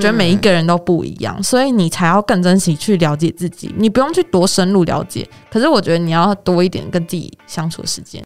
[0.00, 3.74] 觉得每一个人都不一样，所以你才要更珍惜去了解自己。
[3.76, 8.22] 你不用去多深入了解，可是我觉得你要多一点跟自己相处的时间。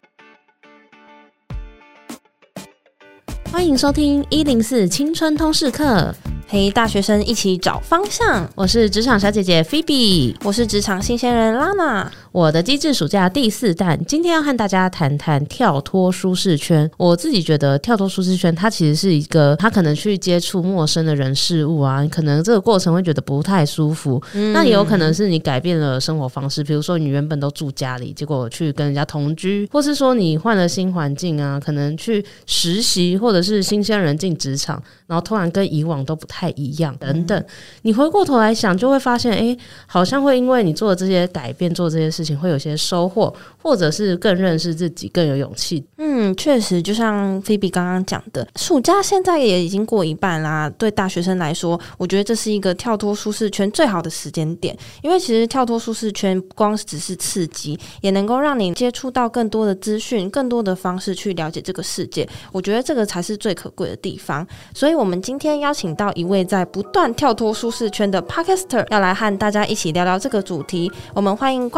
[3.51, 6.13] 欢迎收听一零四青春通识课。
[6.47, 12.11] 陪大学生一起找方向，我是职场小姐姐菲比，我是职场新鲜人拉娜。
[12.33, 16.89] 我的机智暑假第四弹，今天要和大家谈谈跳脱舒适圈。
[16.97, 24.19] 我自己觉得跳脱舒适圈，它其实是一个，它可能去接触陌生的人事物啊，可能这个过程会觉得不太舒服。
[24.33, 36.51] 嗯、那也有可能是你改变了生活方式，比如说你原本都住家里，结果去跟人家同居，或是说你换了新环境啊，可能去实习，或者是新鲜人进职场，然后突然跟以往都不太。
[36.55, 37.43] 一样，等等，
[37.81, 39.57] 你回过头来想，就会发现，哎、欸，
[39.87, 45.83] 好像会因为你做的这些改变，做这些事情，会有些收获，或者是更认识自己，更有勇气。
[45.97, 50.69] 嗯，确实，就像菲比刚刚讲的，暑假现在也已经过一半啦。
[50.77, 62.27] 对大学生来说，我觉得这是一个跳脱舒适圈最好的时间点，因为其实跳脱舒适圈不光只是刺激，也能够让你接触到更多的资讯，更多的方式去了解这个世界。
[62.51, 64.45] 我觉得这个才是最可贵的地方。
[64.75, 66.43] 所以，我们今天邀请到一位。
[66.43, 70.91] 在不断跳脱舒适圈的 Podcaster 要来和大家一起聊聊这个主题。
[71.15, 71.69] 我们欢迎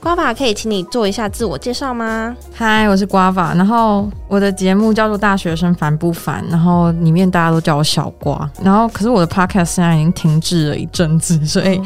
[0.00, 2.36] Guava，Guava 可以请你做一下自我介绍吗？
[2.52, 8.48] 嗨，我是 Guava，然后我的节目叫做《大学生烦不烦》，然后里面大家都叫我小瓜。
[8.62, 11.80] 然后可是我的 Podcast 现在已经停滞了一阵子，所以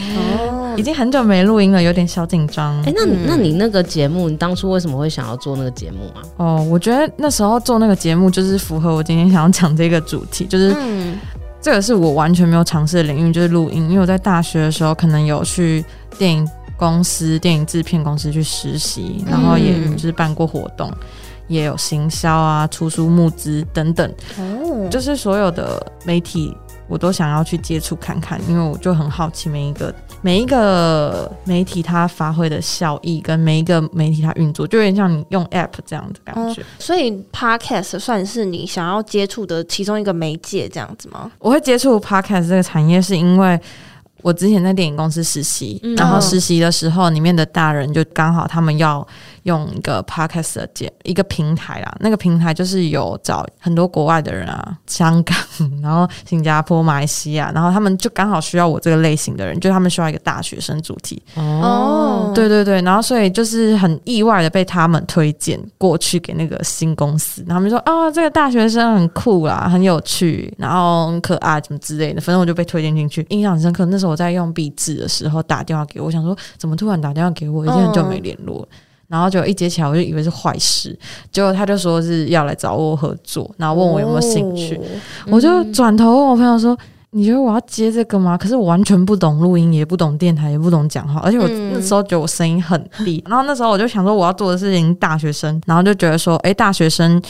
[0.77, 2.77] 已经很久没录音了，有点小紧张。
[2.81, 6.23] 哎、欸，那那你那个节目，你当初为什么会想要做那个节目啊？
[6.37, 10.75] 哦，我觉得那时候做那个节目就是符合我今天想要讲这个主题，就是。
[10.78, 11.19] 嗯
[11.62, 13.83] 这个是我完全没有尝试的领域，就是录音。
[13.91, 15.84] 因为我在大学的时候，可能有去
[16.17, 16.48] 电影
[16.81, 20.97] 公司、电影制片公司去实习，然后也就是办过活动，嗯、
[21.47, 24.11] 也有行销啊、出书募资等等。
[24.39, 26.56] 哦，就是所有的媒体，
[26.89, 29.95] 我都想要去接触看看，因为我就很好奇每一个。
[30.22, 36.60] 每一个媒体它发挥的效益，跟每一个媒体它运作，就有点像你用 App 这样的感觉。
[36.60, 41.33] 嗯，所以 Podcast 算是你想要接触的其中一个媒介，这样子吗？
[41.38, 43.59] 我会接触 Podcast 这个产业，是因为。
[44.22, 49.06] 我之前在电影公司实习，嗯、然后实习的时候，里面的大人就刚好他们要
[49.45, 51.97] 用一个 podcast 的节一个平台啦。
[52.01, 55.37] 那个平台就是有找很多国外的人啊，香港，
[55.83, 61.23] 然后新加坡、马来西亚，然后他们就刚好需要我这个类型的人，就他们需要一个大学生主题。
[61.37, 73.87] 哦，对对对，然后所以就是很意外的被他们推荐过去给那个新公司，然后他们说啊、哦，这个大学生很酷啦，很有趣，然后很可爱什么之类的，反正我就被推荐进去，印象很深刻。
[73.87, 74.11] 那时候。
[74.11, 78.69] 我在用壁纸的时候打电话给我，我想说怎么突然打电话给我，已经很久没联络，
[79.10, 80.97] 然后就一接起来我就以为是坏事，
[81.32, 84.81] 结果他就说是要来找我合作，然后问我有没有兴趣，
[85.26, 86.78] 我就转头问我朋友说
[87.10, 97.21] ：“你觉得我要接这个吗？”可是我完全不懂录音，也不懂电台，也不懂讲话，而且我那时候觉得我声音很低，然后那时候我就想说我要做的事情大学生，然后就觉得说，哎，大学生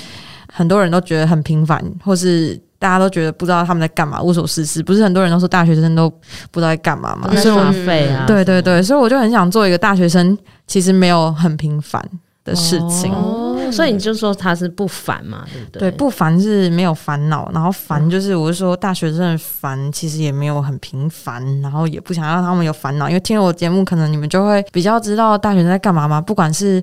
[0.53, 2.61] 很多人都觉得很平凡，或是。
[2.81, 4.83] 大家都觉得不知道他们在干嘛，无所事事。
[4.83, 6.09] 不是很多人都说大学生都
[6.51, 7.31] 不知道在干嘛吗？
[7.37, 8.25] 是花费啊。
[8.27, 10.37] 对对对，所以我就很想做一个大学生，
[10.67, 12.03] 其实没有很平凡
[12.43, 13.13] 的事情。
[13.13, 15.81] 哦，所以你就说他是不烦嘛，对不对？
[15.81, 26.83] 对，不烦是没有烦恼，然后烦就是我是说大学生的烦，其实也没有很平凡，然后也不想让他们有烦恼，因为听了我节目，可能你们就会比较知道大学生在干嘛嘛，不管是。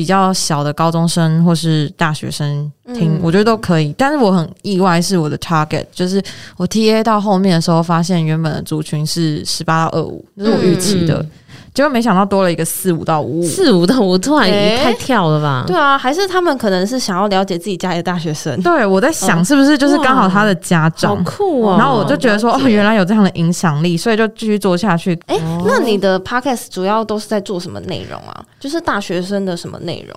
[0.00, 3.94] 比较小的高中生或是大学生听，嗯、我觉得都可以。
[3.98, 6.22] 但是我很意外，是我的 target，就是
[6.56, 11.20] 我 TA 到后面的时候，发现原本的族群是十八到二五，这是我预期的。
[11.20, 11.30] 嗯嗯
[11.72, 15.64] 结果没想到多了一个四五到五五，四五到五突然也太跳了吧？
[15.66, 18.60] 对啊，还是他们可能是想要了解自己家里的大学生。
[18.62, 21.76] 对，我在想是不是就是刚好他的家长好酷哦。
[21.78, 25.18] 然后我就觉得说哦，原来有这样的影响力，所以就继续做下去。
[25.26, 28.44] 哎，那你的 podcast 主要都是在做什么内容啊？
[28.58, 30.16] 就是大学生的什么内容？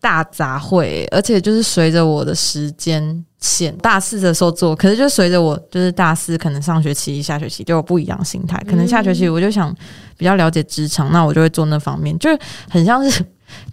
[0.00, 8.58] 大杂烩，而且就是随着我的时间线，大四的时候做，可是就随着我就是大四，可能上学期、下学期就有不一样心态。
[8.66, 9.74] 可能下学期我就想
[10.16, 12.30] 比较了解职场，那我就会做那方面，就
[12.70, 13.22] 很像是。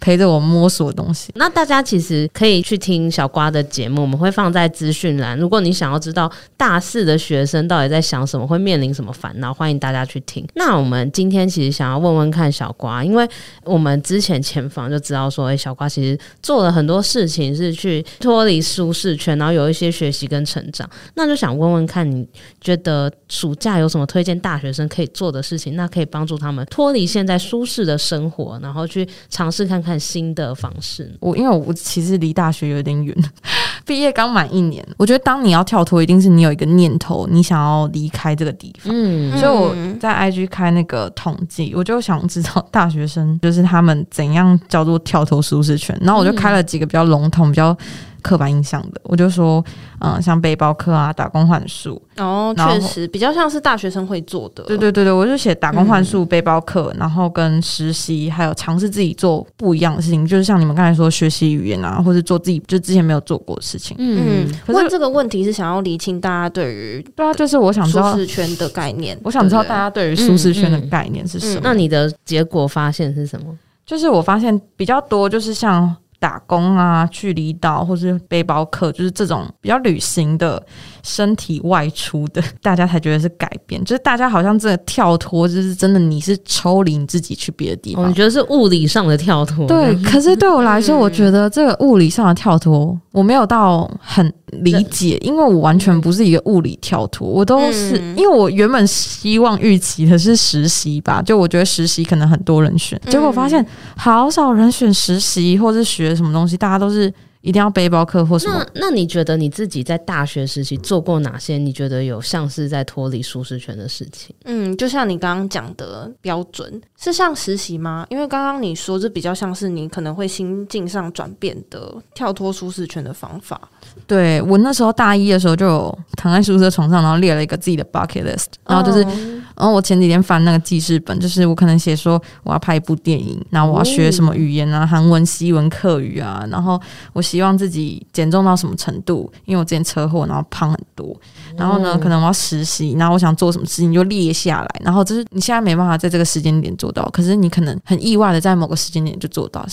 [0.00, 1.32] 陪着我摸索东西。
[1.36, 5.38] 那大家其实可以去听小瓜的节目，我们会放在资讯栏。
[5.38, 10.46] 如果你想要知道大四的学生到底在想什么，会面临什么烦恼，欢迎大家去听。
[10.54, 13.28] 那我们今天其实想要问问看小瓜，因为
[13.64, 20.88] 我们之前前访就知道说，哎，小瓜其实做了很多事情是去脱离舒适圈，然后有一些学习跟成长。
[21.14, 22.26] 那就想问问看，你
[22.60, 25.74] 觉得暑假有什么推荐大学生可以做的事情？
[25.76, 29.62] 那可以帮助他们脱离现在舒适的生活，然后去尝试。
[29.72, 33.16] 看看新的方式，我因为我其实离大学有点远，
[33.86, 38.92] 毕业刚满一年，我觉得当你要跳脱，一定是你有一个念头，你想要离开这个地方。
[38.94, 47.74] 嗯，所以我在 IG 开那个统计，我就想知道大学生就是他们怎样叫做跳脱舒适圈，然后我就开了几个比较笼统、比较。
[48.22, 49.62] 刻板印象的，我就说，
[50.00, 54.62] 嗯，像背包客啊，打工换宿，哦，确实比较像是大学生会做的。
[54.64, 63.96] 对对对对，我就写打工换宿、嗯、背包客，然后跟实习，还有尝试自己做不一样的事情，就是像你们刚才说学习语言啊，或者做自己就之前没有做过的事情。
[63.98, 71.62] 嗯，可是问这个问题是想要厘清大家对于对啊，就是我想知道舒适圈的概念，我想知道大家对于舒适圈的概念是什么、嗯嗯嗯。
[71.64, 73.46] 那你的结果发现是什么？
[73.84, 75.94] 就是我发现比较多，就是像。
[76.22, 80.64] 打工啊，去离岛或是背包客，就是这种比较旅行的。
[81.04, 88.04] 身体外出的，大家才觉得是改变，就是大家好像真的跳脱，就是真的你是抽离你自己去别的地方。
[88.04, 89.66] 我、哦、觉得是物理上的跳脱。
[89.66, 103.66] 对，可是对我来说，我觉得这个物理上的跳脱，我没有到很理解，因为我完全不是一个物理跳脱，我都是因为我原本希望预期的是实习吧，就我觉得实习可能很多人选，结果发现
[103.96, 107.12] 好少人选实习或是学什么东西，大家都是。
[107.42, 108.64] 一定要背包客或什么？
[108.72, 111.58] 那那你觉得你自己在大学时期做过哪些？
[111.58, 114.32] 你觉得有像是在脱离舒适圈的事情？
[114.44, 118.06] 嗯，就像你刚刚讲的标准，是像实习吗？
[118.10, 123.60] 因为刚刚你说这比较像是你可能会心境上转变的跳脱舒适圈的方法。
[124.06, 129.02] 对，我那时候大一的时候就有躺在宿舍床上，然后列了一个自己的 bucket list，然后就是。
[129.04, 136.80] 哦然后我前几天翻那个记事本，就是我可能写说我要拍一部电影，然后我要学什么语言啊，韩文、西文、客语啊，然后
[137.12, 141.14] 我希望自己减重到什么程度，因为我之前车祸，然后胖很多，
[141.56, 149.66] 然后呢，可能我要实习，然后我想做什么事情就列下来，然后就是你现在没办法在这个时间点做到，可是你可能很意外的在某个时间点就做到，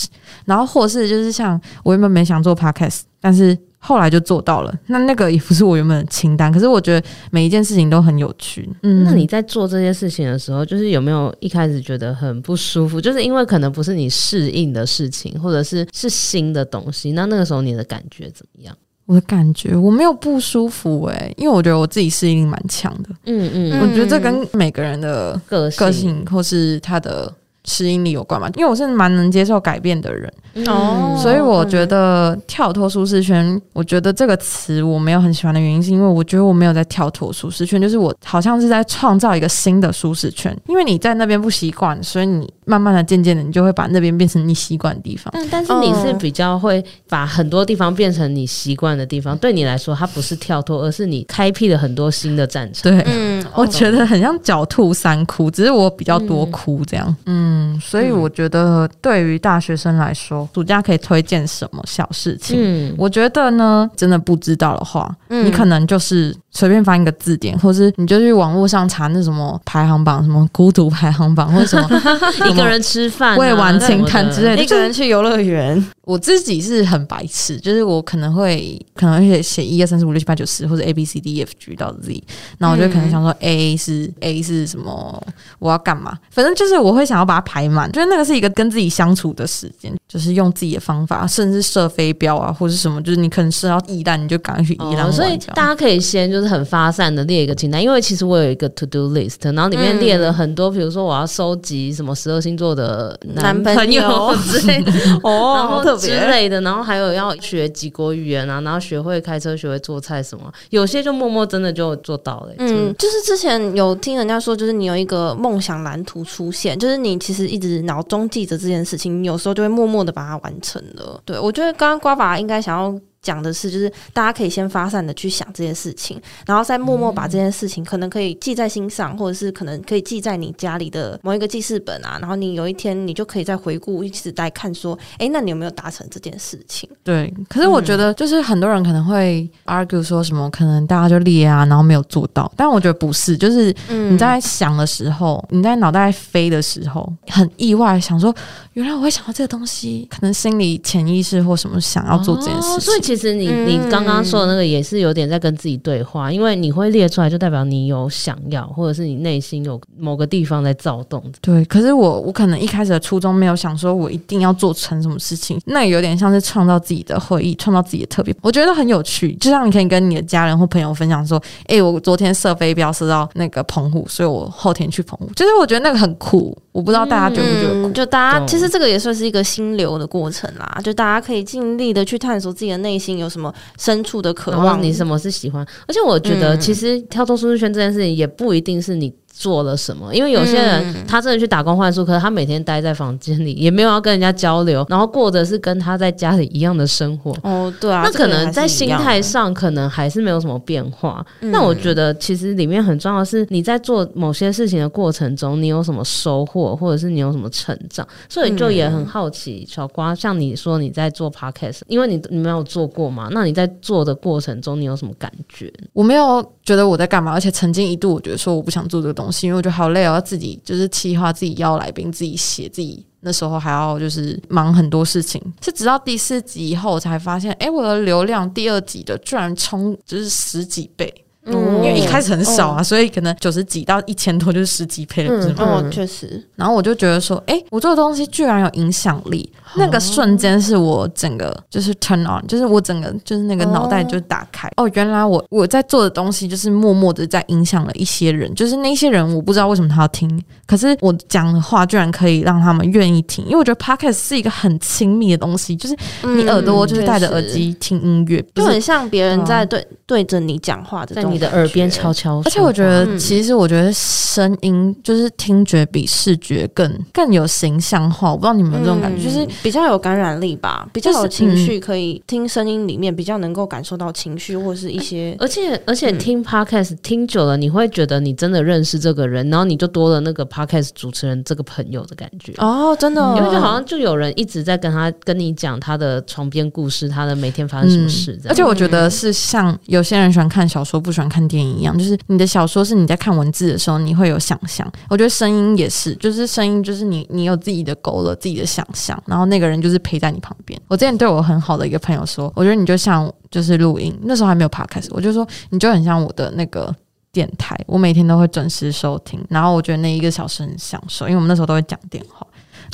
[0.44, 3.58] 然后或是就是像我原本没想做 podcast，但是。
[3.82, 8.68] 后来就做到了，那那个也不是我原本的清单，可是我觉得每一件事情都很有趣。
[8.82, 13.00] 嗯，那你在做这些事情的时候，就是有没有一开始觉得很不舒服？
[13.00, 17.12] 就是因为可能不是你适应的事情，或者是是新的东西。
[17.12, 18.76] 那那个时候你的感觉怎么样？
[19.06, 23.08] 我的感觉我没有不舒服诶、欸，因为我觉得我自己适应力蛮强的。
[23.24, 27.32] 嗯嗯，我觉得这跟每个人的个性，个性或是他的。
[27.70, 28.48] 适应力有关嘛？
[28.56, 30.32] 因为我是蛮能接受改变的人，
[30.66, 40.54] 哦、嗯，所以我觉得跳脱舒适圈，我觉得这个词我没有很喜欢的原因，是因为我觉得我没有在跳脱舒适圈，就是我好像是在创造一个新的舒适圈。
[40.66, 45.30] 因为你在那边不习惯，所以你慢慢的、渐渐的，你就会把那边变成你习惯的地方。
[45.32, 52.92] 但但是你是比较会把很多地方变成你习惯的地方，对你来说，它不是跳脱，而是你开辟了很多新的战场。
[52.92, 57.40] 对，嗯，我觉得很像狡兔三窟，只是我比较多窟这样，嗯。
[57.50, 62.56] 嗯，所以我觉得对于大学生来说，暑假可以推荐什么小事情？
[62.58, 66.34] 嗯，我觉得呢，真的不知道的话，嗯，你可能就是。
[66.50, 71.88] 随便翻一个字典，或是你就去网络上查那什么排行榜，什么孤独排行榜，或者什么
[72.50, 75.82] 一个人吃饭、未完清看之类的，一个人去游乐园。
[76.10, 82.20] 我自己是很白痴，就是我可能会可能会写一二三四五六七八九十，或者 A B C D E F G 到 Z，
[82.58, 85.22] 那我就可能想说 A 是、嗯、A 是什么，
[85.60, 86.18] 我要干嘛？
[86.32, 95.12] 反正就是我会想要把它排满，就是那个是一个跟自己相处的时间，就是用自己的方法，甚至设飞镖啊，或者什么，就是你可能设到一弹，你就赶快去一弹、哦。
[95.12, 96.40] 所以大家可以先就。
[96.40, 104.90] 是很发散的列一个清单，因为其实我有一个 to do list，然后里面列了很多，比如说我要收集什么十二星座的男朋友之类的，
[105.22, 112.54] 哦，然后之类的，然后还有要学几国语言啊，然后学会开车、学会做菜什么，有些就默默真的就做到了。
[112.58, 121.20] 嗯，就是之前有听人家说，就是你有一个梦想蓝图出现，就是你其实一直脑中记着这件事情，你有时候就会默默的把它完成了。
[121.24, 122.98] 对，我觉得刚刚瓜爸应该想要。
[123.22, 132.18] 讲的是，就是大家可以先发散的去想这件事情，然后再默默把这件事情可能可以记在心上，或者是可能可以记在你家里的某一个记事本啊。
[132.20, 136.88] 然后你有一天你就可以再回顾，一直在看说，哎，那你有没有达成这件事情？
[137.04, 137.32] 对。
[137.48, 142.50] 可是我觉得，就是很多人可能会 argue 说什么，可能大家就列啊，然后没有做到。
[142.56, 148.34] 但我觉得不是，就是你在想的时候，你在脑袋飞的时候，很意外想说，
[148.72, 152.76] 原来我会想到这个东西，可能心里潜意识或什么想要做这件事情。
[152.76, 161.20] 哦，所以其实你你刚刚说的那个也是有点在跟自己对话，因为你会列出来，就代表你有想要，或者是你内心有某个地方在躁动。
[161.40, 169.32] 对，可是我我可能一开始的初衷没有想说我一定要做成什么事情，那有点像是创造自己的回忆，创造自己的特别，我觉得很有趣。
[169.40, 176.56] 就像你可以跟你的家人或朋友分享说，哎，我昨天射飞镖射到那个澎湖，所以我后天去澎湖，就是我觉得那个很酷。
[176.72, 177.92] 我不知道大家觉不觉得、嗯？
[177.92, 185.66] 就大家其实这个也算是一个心流的过程啦，就大家可以尽力的去探索自己的内心有什么深处的渴望，你什么是喜欢。
[185.88, 189.12] 而且我觉得，其实跳脱舒适圈这件事情也不一定是你。
[189.40, 190.14] 做了什么？
[190.14, 197.34] 因为有些人他真的去打工换宿，可是他每天待在房间里，也没有要跟人家交流，然后过的是跟他在家里一样的生活。
[197.42, 201.24] 哦，对啊，那可能在心态上可能还是没有什么变化。
[201.40, 208.06] 那我觉得其实里面很重要的是你在做某些事情的过程中，你有什么收获，或者是你有什么成长。
[208.28, 215.72] 所以就也很好奇，小瓜，像你说你在做 podcast，因为你你没有做过嘛，那你在做的过程中，你有什么感觉？
[215.94, 219.29] 我没有觉得我在干嘛，而且曾经一度我觉得说我不想做这个东西。
[219.46, 225.40] 因为我觉得好累哦，要自己就是企划，自己邀来宾，自己写，自己那时候还要就是忙很多事情。
[225.62, 231.12] 是直到第四集以后，我才发现，哎、我的流量第二集的居然冲就是十几倍。
[231.46, 235.54] 嗯，因为一开始很少啊，哦、所以可能九十几到一千多就是十几倍了，是吗？
[235.64, 236.42] 哦，确实。
[236.54, 244.68] 然后我就觉得说，哎、欸，我做的东西居然有影响力，哦、那个瞬间是我整个就是 turn on，就是我整个就是那个脑袋就打开。
[244.76, 268.30] 哦，哦，原来我我在做的东西就是默默的在影响了一些人，就是那些人我不知道为什么他要听，可是我讲的话居然可以让他们愿意听，因为我觉得 podcast 是一个很亲密的东西，就是你耳朵就是戴着耳机听音乐，嗯、就很像别人在对、嗯、对着你讲话的你的耳边悄悄，而且我觉得，其实我觉得声音就是听觉比视觉更更有形象化。
[268.30, 275.36] 我不知道你们有没有这种感觉，就是比较有感染力吧，比较有情绪，可以听声音里面比较能够感受到情绪或是一些。
[275.38, 282.52] 而且而且听 podcast 听久了，你会觉得你真的认识这个人，然后你就多了那个 podcast 主持人这个朋友的感觉。
[282.58, 288.38] 哦，真的，因为就好像就有人一直在跟他跟你讲他的床边故事，他的每天发生什么事。
[288.48, 291.70] 而且我觉得是像有些人喜欢看小说，不喜欢看电影。
[291.70, 294.90] 一样，就是你的小说是你在看文字的时候，你会有想象。
[295.08, 300.78] 我觉得声音也是，就是声音就是你你有自己的勾勒，自己的想象，然后那个人就是陪在你旁边。
[300.88, 306.94] 我之前对我很好的一个朋友说，我觉得你就像就是录音，那时候还没有 podcast，我就说你就很像我的那个
[307.32, 312.46] 电台，我每天都会准时收听，然后我觉得那一个小时很享受，因为我们那时候都会讲电话。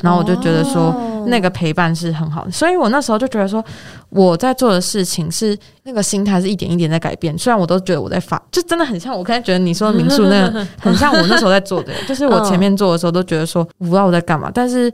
[0.03, 0.93] 然后我就觉得说，
[1.25, 3.65] 那个陪伴是很好的，所以我那时候就觉得说，
[4.09, 7.35] 我在做的事情是那个心态是一点一点在改变。
[7.35, 14.51] 虽然我都觉得我在发，就真的很像我刚才觉得你说的民宿那个，很像我那时候在做的，就是我前面做的时候都觉得说，我不知道我在干嘛。
[14.53, 14.93] 但是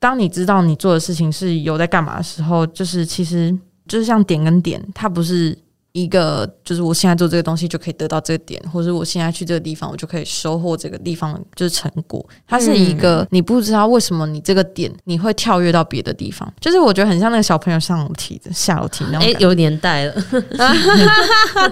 [0.00, 5.56] 当你知道你做的事情是有在干嘛的时候，就是其实就是像点跟点，它不是。
[6.02, 12.24] 一个就是我现在做这个东西就可以得到这个点，或者我现在去这个地方，我就可以收获这个地方就是成果。
[12.46, 19.28] 它是一个你不知道为什么你这个点你会跳跃到别的地方，就是我觉得很像那个小朋友上楼梯的下楼梯那种。
[19.28, 20.14] 哎，有年代了，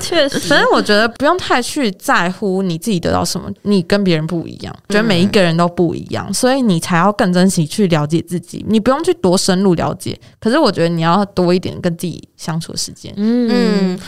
[0.01, 0.39] 确实。
[0.41, 8.65] 反正我觉得不用太去在乎你自己得到什么，你跟别人不一样，觉得每一个人都不一样，所以你才要更珍惜去了解自己。
[8.69, 13.13] 你不用去多深入了解，可是我觉得你要多一点跟自己相处的时间。
[13.17, 13.99] 嗯嗯。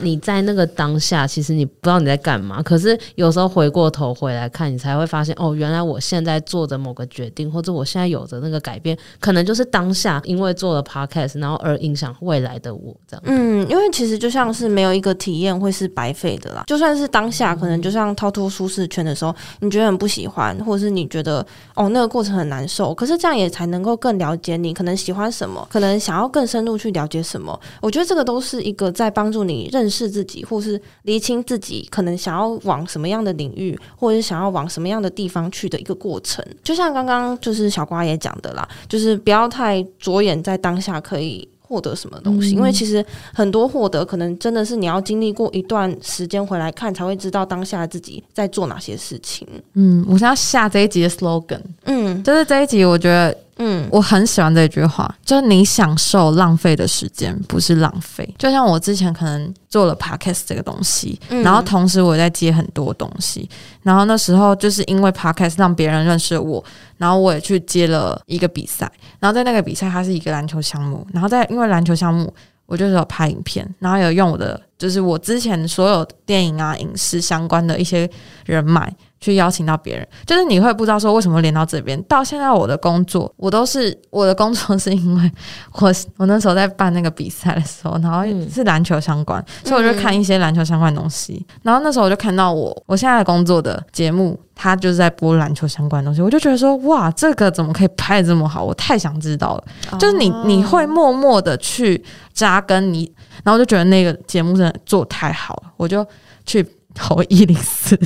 [0.00, 2.62] 你在那个当下，其实你不知道你在干嘛。
[2.62, 13.22] 可是有时候回过头回来看，你才会发现，哦，原来我现在做的某个决定，或者我现在有的那个改变，可能就是当下因为做了 podcast，然后而影响未来的我这样。
[13.26, 16.64] 嗯，因为其实就像是没有一个体验会是白费的啦。
[16.66, 27.58] 就算是当下，可能就像逃脱舒适圈的时候，你觉得很不喜欢，或者是你觉得哦那个过程很难受，可是这样也才能够更了解你可能喜欢什么，可能想要更深入去了解什么。
[27.80, 29.98] 我觉得这个都是一个在帮助你认识。
[29.98, 36.44] 是自己，或是厘清自己可能想要往什么样的领域，或者是想要往什么样的地方去的一个过程。
[36.62, 43.04] 就像刚刚就是小瓜也讲的啦，就是不要太着眼在当下可以获得什么东西，嗯、因为其实
[43.34, 49.44] 很多获得可能真的是你要经历过一段时间回来看，才会知道当下自己在做哪些事情。
[49.74, 53.36] 嗯，我想要下这一集的 slogan，嗯，就是这一集我觉得。
[53.58, 58.28] 嗯，我很喜欢这句话，就是你享受浪费的时间不是浪费。
[58.38, 63.48] 就像我之前可能做了 podcast 这个东西，嗯、然后同时我也在接很多东西，
[63.82, 66.64] 然后那时候就是因为 podcast 让别人认识我，
[66.96, 72.32] 然后我也去接了一个比赛，然后在那个比赛它是一个篮球项目，然后在因为篮球项目，
[72.66, 78.08] 我就是有拍影片，然后有用我的就是我之前所有电影啊影视相关的一些
[78.46, 78.94] 人脉。
[79.20, 82.00] 去邀请到别人，就是你会不知道说为什么连到这边。
[82.04, 85.32] 到现在我的工作，我都是我的工作是因为
[85.80, 91.44] 我我那时候在办那个比赛的时候，然后是篮球相关，嗯、所以我就看一些篮球相关的东西。
[91.48, 98.62] 嗯、然后那时候我就看到我我现在工作的节目，它就是在播篮球相关的东西，我就觉得说哇，这个怎么可以拍得这么好？
[98.62, 99.64] 我太想知道了。
[99.90, 106.06] 哦、就是你你会默默的去扎根你，然后我就觉得那个节目真的做太好了，我就
[106.46, 106.64] 去。
[106.98, 107.98] 投一零四。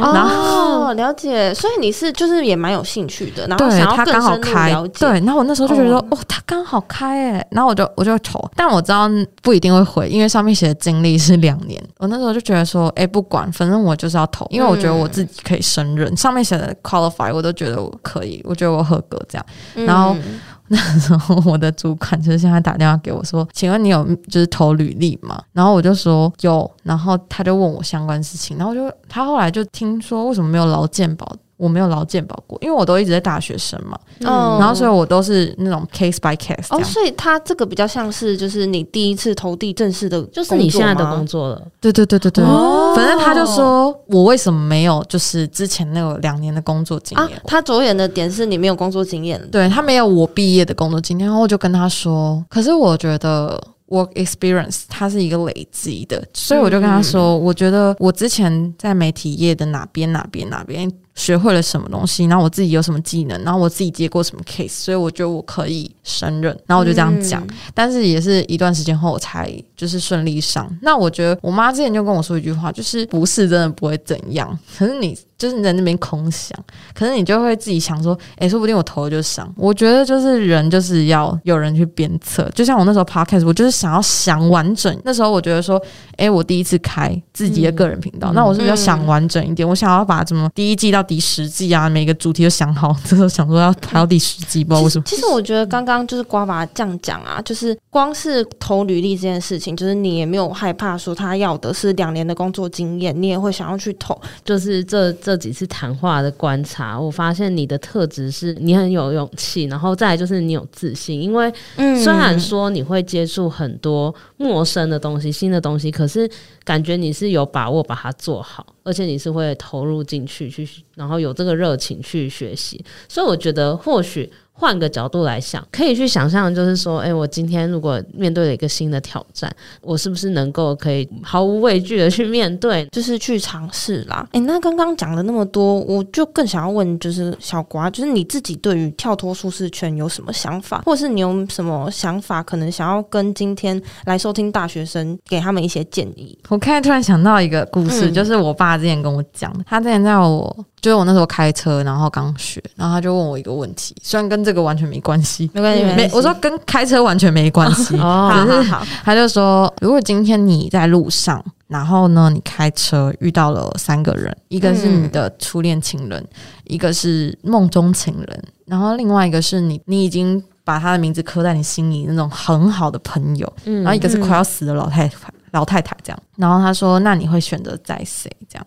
[0.00, 4.88] 然后、哦、了解，所以你是就是也蛮有兴趣的，然后想要他刚好更深入了开，解。
[5.00, 9.06] 对，然后我那时候就觉得说，哦哦，他刚好开哎，然后我就我就投，但我知道
[9.42, 11.82] 不一定会回，因为上面写的经历是两年。
[11.98, 16.10] 我那时候就觉得说，哎，不管，反正我就是要投，因为我觉得我自己可以胜任。
[16.10, 19.46] 嗯、上面写的 qualify 我都觉得我可以，我觉得我合格这样。
[19.86, 25.40] 然后、嗯、 那时候我的主管就是现在打电话给我说，请问你有就是投履历吗？
[25.52, 31.36] 然后我就说有，然后他就问我相关事情，然后就他后来就听说为什么没有劳健保。
[31.56, 36.66] 我没有劳健保过，因为我都一直在大学生嘛，嗯，然后所以我都是那种 case by case。
[36.68, 41.62] 哦，所以他这个比较像是就是你第一次投递正式的，就是你现在的工作了。
[41.80, 47.26] 对对对对对，哦，反正他就说我为什么没有就是之前那个两年的工作经验？
[47.26, 53.60] 啊，他着眼的点是你没有工作经验，对，他没有我毕业的工作经验，然后我就跟他说，可是我觉得。
[53.88, 67.42] Work experience，它是一个累积的，所以我就跟他说，嗯、我觉得我之前在媒体业的哪边哪边哪边学会了什么东西，然后我自己有什么技能，然后我自己接过什么 case，所以我觉得我可以胜任，然后我就这样讲。
[67.42, 70.70] 嗯、但是也是一段时间后我才就是顺利上。
[70.82, 75.18] 那我觉得我妈之前就跟我说一句话，就是不是真的不会怎样，可是你。
[75.38, 76.58] 就是你在那边空想，
[76.94, 79.46] 可是你就会自己想说，诶、欸，说不定我投了就上。
[79.54, 84.98] 我觉得就是人就是要有人去鞭策，就像我那时候 podcast，我就是想要想完整。
[85.04, 85.76] 那时候我觉得说，
[86.16, 89.68] 诶、欸，我第一次开自己的个人频道，嗯、那我是不是要想完整一点？
[89.68, 92.94] 嗯、我想要把怎么第一季到第十季啊，每个主题都想好。
[93.04, 95.04] 这时候想说要排到第十季，不知道为什么。
[95.06, 105.06] 其实我觉得刚刚就是瓜娃这样讲啊，就是光是投履历这件事情，就是你也没有害怕说他要的是两年的工作经验，你也会想要去投，就是这。
[105.22, 111.20] 这几次谈话的观察，我发现你的特质是你很有勇气，然后再来就是你有自信。
[111.20, 116.28] 因为虽然说你会接触很多陌生的东西、新的东西，可是
[116.66, 122.84] 感觉你是有把握把它做好，而且你是会投入进去去，然后有这个热情去学习。
[123.08, 124.30] 所以我觉得或许。
[124.58, 134.26] 换个角度来想，可以去想象，就是说，哎，我今天如果面对了一个新的挑战，我是不是能够可以毫无畏惧的去面对，就是去尝试啦。
[134.32, 146.38] 哎，那刚刚讲了那么多，我就更想要问，就是小瓜，就是你自己对于跳脱舒适圈有什么想法，或者是你有什么想法，可能想要跟今天来收听大学生给他们一些建议？
[146.48, 150.56] 我刚才突然想到一个故事，嗯、就是我爸之前跟我讲的，他之前在我。
[150.78, 157.96] 就是我那时候开车，然后刚学，然后他就问我一个问题，虽然跟这个完全没关系，没关系，没，我说跟开车完全没关系。
[157.96, 166.28] 哦，好好好，他就说，如果今天你在路上，然后呢，你开车遇到了三个人，一个是你的初恋情人，嗯、
[166.66, 175.28] 一个是梦中情人，然后另外一个是你，你已经把他的名字刻在你心里那种很好的朋友，嗯、然后一个是快要死的老太太。
[175.52, 178.66] 老太太这样，然后他说：“那你会选择载谁？”这样，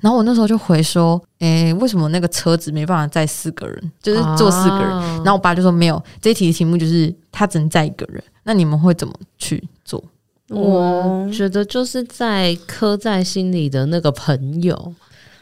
[0.00, 3.92] 然后我那时候就回说：“诶，为什么那个车子没办法载四个人？
[4.02, 4.88] 就是坐四个人。
[4.88, 8.22] 啊”然后我爸就说：“没有，这一题的题目就是他只能载一个人。
[8.42, 10.02] 那你们会怎么去做？”
[10.50, 14.94] 我觉得就是在刻在心里的那个朋友，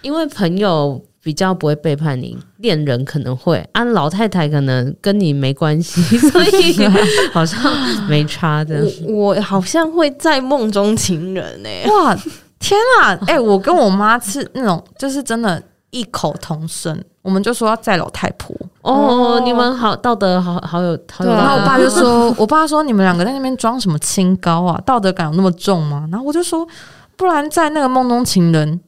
[0.02, 1.02] 因为朋友。
[1.22, 6.76] 比较不会背叛你，恋人可能会啊，老太太可能跟你没关系， 所以
[7.32, 7.60] 好像
[8.08, 8.84] 没差的。
[9.06, 11.88] 我，我好像会在梦中情人呢、欸。
[11.88, 12.12] 哇，
[12.58, 13.16] 天啊！
[13.28, 18.56] 哎、欸，我跟我妈是那种，就是真的异口同声，我们就说要载老太婆。
[18.82, 21.30] 哦，你们好道德好好有好有。
[21.30, 24.80] 然后我爸就说， 我爸说你们两个在那边装什么清高啊？
[24.84, 26.08] 道德感有那么重吗？
[26.10, 26.66] 然后我就说，
[27.16, 28.80] 不然在那个梦中情人。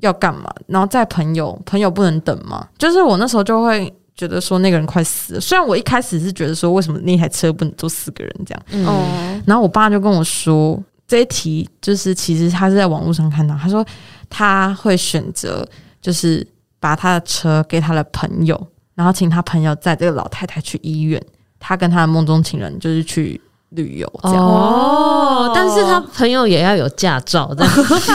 [0.00, 0.52] 要干嘛？
[0.66, 2.66] 然后在朋友，朋友不能等吗？
[2.78, 5.40] 就是我那时候就会觉得说那个人快死了。
[5.40, 13.84] 虽然我一开始是觉得说为什么那台车不能坐四个人这样，嗯，然后我爸就跟我说这一题就是其实他是在网络上看到，他说
[14.28, 15.66] 他会选择
[16.00, 16.46] 就是
[16.78, 21.22] 把他的车给他的朋友，然后请他朋友载这个老太太去医院，
[21.58, 23.40] 他跟他的梦中情人就是去。
[23.70, 27.72] 旅游这样哦，但是他朋友也要有驾照，这样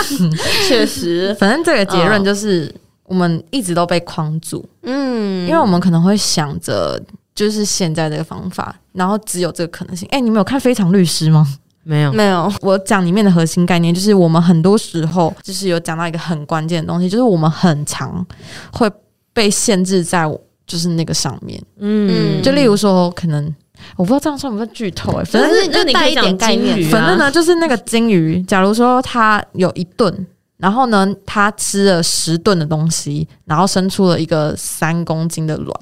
[0.68, 1.36] 确实。
[1.40, 2.74] 反正这个结论就是，
[3.06, 7.02] 我们一直都被框住，嗯，因为我们可能会想着
[7.34, 10.06] 就是现在这个方法，然后只有这个可能性。
[10.12, 11.48] 哎，你们有看《非常律师》吗？
[11.84, 12.52] 没有，没有。
[12.62, 18.26] 我讲里面的核心概念就是，我们很多时候就是有讲到一个很关键的东西，就是我们很常
[18.74, 18.92] 会
[19.32, 20.28] 被限制在
[20.68, 23.56] 就是那个上面，嗯，就例如说可能。
[23.96, 26.90] 我不知道这样算不算剧透哎、欸，反正就带一点概念。
[26.90, 35.80] 反正呢，就是那个金鱼，假如说它有一顿，然后呢，它吃了十顿的东西，然后生出了一个三公斤的卵，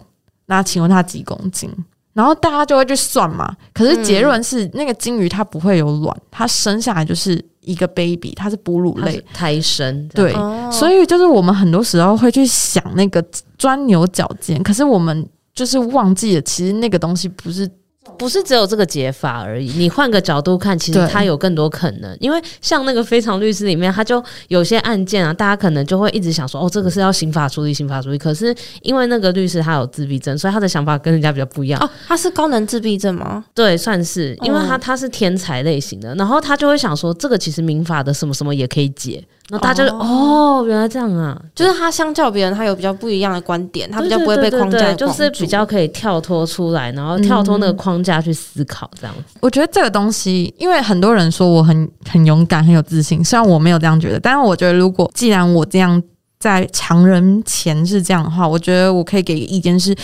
[0.48, 1.70] 那请问它几公斤？
[2.14, 3.56] 然后大家就会去算嘛。
[3.74, 13.24] 可是结论是，那个金鱼它不会有卵，它生下来就是一个 baby，它是哺乳类胎生，对，哦、所以就是我们很多时候会去想那个
[13.58, 17.70] 钻牛角尖，可是我们就是忘记了，其实那个东西不是。
[18.18, 22.16] 不是只有这个解法而已，你换个角度看，其实它有更多可能。
[22.20, 28.18] 因为像那个《非常律师》里面，他就有些案件啊，大家可能就会一直想说，哦，这个是要刑法处理，刑法处理。
[28.18, 31.82] 可是因为那个律师他有自闭症，所以他的想法跟人家比较不一样。
[31.82, 33.44] 哦，他是高能自闭症吗？
[33.54, 39.24] 对，算是，因为他他是天才类型的，然后他就会想说，这个其实民法的什么什么也可以解。
[39.54, 49.22] 然后大家就哦，哦，原来这样啊，就是他相较别人，他有比较不一样的观点，他比较不会被框架，就是比较可以跳脱出来，然后跳脱那个框架去思考这样子。
[49.36, 56.02] 嗯，我觉得这个东西，因为很多人说我很很勇敢，很有自信，虽然我没有这样觉得，但是我觉得如果既然我这样
[56.40, 59.96] 在常人前是这样的话，我觉得我可以给个意见是，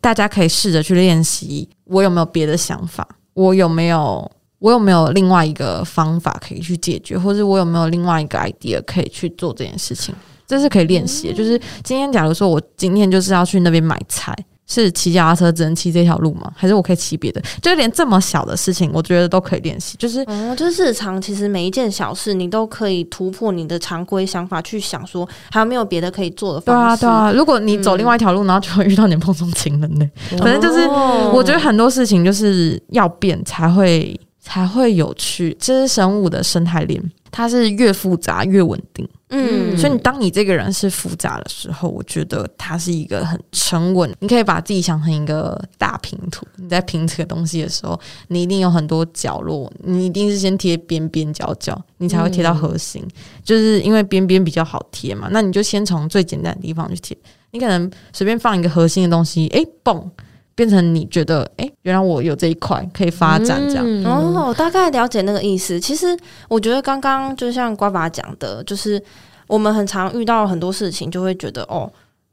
[0.00, 4.30] 大家可以试着去练习，我有没有别的想法，我有没有。
[4.58, 10.14] 我有没有另外一个方法可以去解决，或者我有没有另外一个 idea 可以去做这件事情？
[10.46, 11.34] 这是可以练习的。
[11.34, 14.34] 就是今天，假如说我今天就是要去那边买菜，
[14.66, 16.50] 是骑脚踏车只能骑这条路吗？
[16.56, 17.40] 还是我可以骑别的？
[17.60, 19.96] 就连这么小的事情，我觉得都可以练习。
[19.98, 27.02] 就是，嗯，就是日常其实每一件小事，你都可以突破你的常规想法，去想说还有没有别的可以做的方式。
[27.02, 27.32] 对啊，对啊。
[27.32, 30.10] 如果你走另外一条路，然后就会遇到你梦中情人呢？
[30.38, 30.88] 反正就是，
[31.32, 34.18] 我觉得很多事情就是要变才会。
[34.48, 36.98] 才会有趣，这是生物的生态链，
[37.30, 39.06] 它是越复杂越稳定。
[39.28, 44.10] 嗯，所以你当你这个人是复杂的时候，我觉得它是一个很沉稳。
[44.20, 53.02] 你可以把自己想成一个大拼图，你在拼这个东西的时候，你一定有很多角落，你一定是先贴边边角角，你才会贴到核心。
[53.04, 53.10] 嗯，
[53.44, 57.14] 就是因为边边比较好贴嘛，那你就先从最简单的地方去贴。
[57.50, 60.10] 你可能随便放一个核心的东西，诶，蹦。
[60.58, 65.78] 变成你觉得，哎、欸，原来我有这一块可以发展，这样、嗯、哦，我大概了解那个意思。
[65.78, 66.18] 其实
[66.48, 69.00] 我觉得刚刚就像瓜爸讲的，就是
[69.46, 71.88] 我们很常遇到很多事情，就会觉得哦。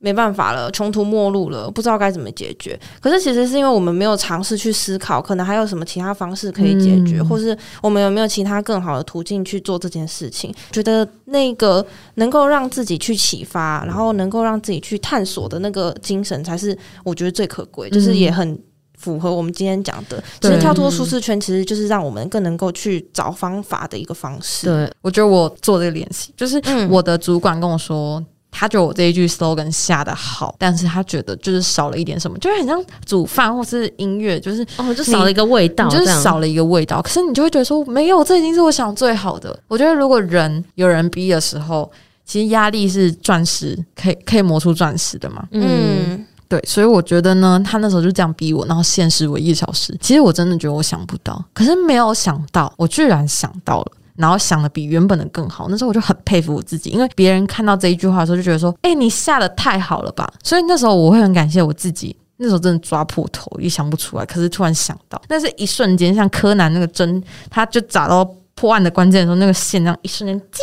[0.05, 2.79] 没办法了，穷途末路了，不知道该怎么解决。
[3.01, 10.53] 可是其实是因为我们没有尝试去思考，可能还有什么其他方式可以解决，嗯、或是我们有没有其他更好的途径去做这件事情？
[10.71, 11.83] 觉得那个
[12.15, 18.55] 能够让自己去启发，然后能够让自己去探索的那个精神，才是我觉得最可贵，就是也很
[18.99, 20.23] 符合我们今天讲的。
[20.39, 24.67] 其实跳脱舒适圈，其实就是让我们更能够去找方法的一个方式。
[24.67, 28.23] 对，我觉得我做这个练习，就是我的主管跟我说。
[28.57, 37.01] 他觉得我这一句 slogan 下的好，但是他觉得就是少了一点什么，就是很像煮饭或是音乐，就是哦，就少了一个味道，就是少了一个味道。
[37.01, 39.59] 可是你就会觉得说，没有，这已经是我想最好的。
[39.67, 41.91] 我觉得如果人有人逼的时候，
[42.25, 45.45] 其实压力是钻石，可以可以磨出钻石的嘛。
[45.51, 49.95] 嗯，对，所以我觉得呢，他那时候就这样逼我，然后限时为一小时。
[50.01, 53.91] 其实我真的觉得我想不到，可是没有想到，我居然想到了。
[54.15, 68.23] 然后想的比原本的更好，那时候我就很佩服我自己，因为别人看到这一句话的时候就觉得说：“哎、你下的太好了吧！”所以那时候我会很感谢我自己，那时候真的抓破头也想不出来，可是突然想到，那是一瞬间，像柯南那个针，他就找到
[68.53, 70.59] 破案的关键的时候，那个线这样一瞬间，叮。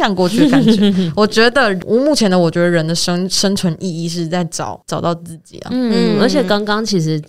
[0.00, 5.68] 这样过去的感觉， 我觉得我目前的我觉得人的生生存意义是在找找到自己啊。
[5.70, 7.20] 嗯，而且刚刚其实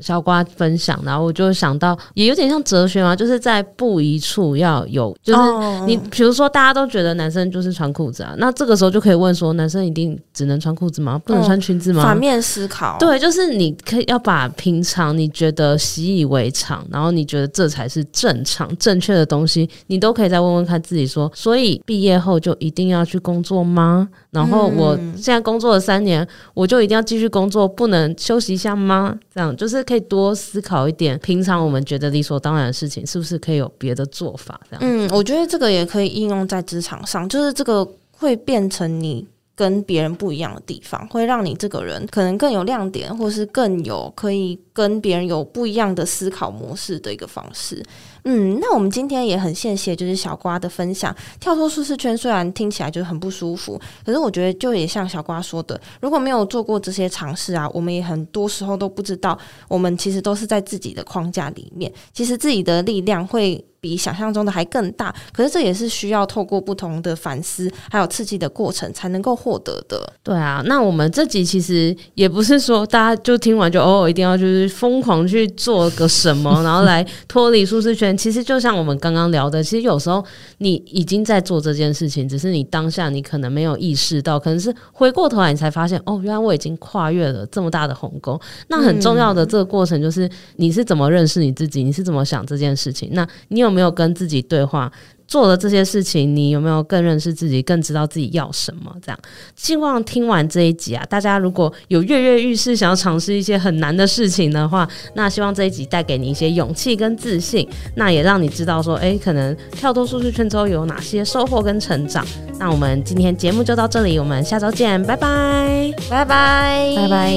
[0.00, 5.40] 小瓜分享，然后我就想到，也有点像哲学嘛，就是在不一处要有，就是
[5.86, 11.20] 你比如说大家都觉得男生就是穿裤子啊，那这个时候就可以问说，男生一定只能穿裤子吗？
[11.24, 12.04] 不能穿裙子吗？
[12.04, 22.19] 反面思考，对，就是你可以要把平常你觉得习以为常，然后你觉得这才是正常正确的东西，你都可以再问问看自己说，所以毕业。
[22.20, 24.08] 后就一定要去工作吗？
[24.30, 29.16] 然后我现在工作了三年，我就一定要继续工作，不能休息一下吗？
[29.34, 34.60] 这样就是可以多思考一点，平常我们觉得理所当然的事情，是不是可以有别的做法？
[34.70, 47.82] 这样，嗯，我觉得这个也可以应用在职场上，就是这个会变成你跟别人不一样的地方，会让你这个人可能更有亮点，或是更有可以跟别人有不一样的思考模式的一个方式。
[48.24, 51.14] 嗯，那我们今天也很谢谢，就是小瓜的分享。
[51.38, 65.14] 跳脱舒适圈虽然听起来就是很不舒服，可是我觉得就也像小瓜说的，如果没有做过这些尝试啊，我们也很多时候都不知道，我们其实都是在自己的框架里面，其实自己的力量会比想象中的还更大。
[65.32, 70.12] 可是这也是需要透过不同的反思，还有刺激的过程才能够获得的。
[70.22, 78.09] 对啊，那我们这集其实也不是说大家就听完就哦，一定要就是疯狂去做个什么，然后来脱离舒适圈。
[78.16, 80.24] 其实就像我们刚刚聊的，其实有时候
[80.58, 88.40] 你已经在做这件事情，只是你当下你可能没有意识到，可能是回过头来你才发现，哦，原来我已经跨越了这么大的鸿沟。
[88.68, 93.10] 那很重要的这个过程就是你是怎么认识你自己，你是怎么想这件事情。
[93.12, 94.90] 那你有没有跟自己对话？
[95.30, 98.92] 做了这些事情，你有没有更认识自己，更知道自己要什么？
[99.00, 99.18] 这样，
[99.54, 112.26] 希望听完这一集啊，大家如果有跃跃欲试，想要尝试一些很难的事情的话，那希望这一集带给你一些勇气跟自信，那也让你知道说，哎，可能跳脱舒适圈之后有哪些收获跟成长。
[112.58, 117.32] 那我们今天节目就到这里，我们下周见，拜拜，拜拜，拜拜。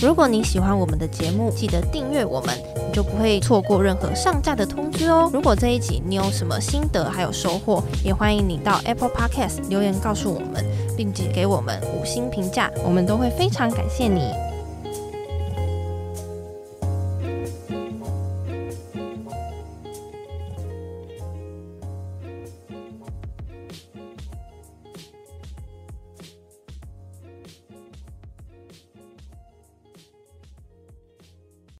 [0.00, 5.28] 如果你喜欢我们的节目，记得订阅我们，你就不会错过任何上架的通知哦。
[5.34, 10.64] 如果这一集你有什么心得还有收获，也欢迎你到 Apple Podcast 留言告诉我们，
[10.96, 14.51] 并且给我们五星评价，我们都会非常感谢你。